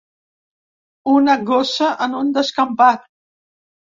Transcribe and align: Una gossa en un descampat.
Una 1.15 1.35
gossa 1.49 1.91
en 2.05 2.17
un 2.21 2.31
descampat. 2.37 3.05